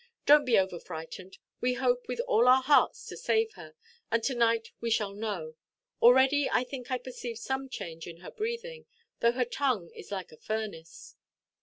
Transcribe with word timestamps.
Donʼt 0.25 0.45
be 0.47 0.57
over–frightened. 0.57 1.37
We 1.59 1.75
hope 1.75 2.07
with 2.07 2.19
all 2.21 2.47
our 2.47 2.63
hearts 2.63 3.05
to 3.05 3.15
save 3.15 3.53
her, 3.53 3.75
and 4.11 4.23
to–night 4.23 4.71
we 4.81 4.89
shall 4.89 5.13
know. 5.13 5.53
Already 6.01 6.49
I 6.51 6.63
think 6.63 6.89
I 6.89 6.97
perceive 6.97 7.37
some 7.37 7.69
change 7.69 8.07
in 8.07 8.21
her 8.21 8.31
breathing, 8.31 8.87
though 9.19 9.33
her 9.33 9.45
tongue 9.45 9.91
is 9.91 10.11
like 10.11 10.31
a 10.31 10.37
furnace." 10.37 11.15